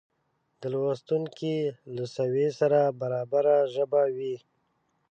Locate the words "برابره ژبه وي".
3.01-4.35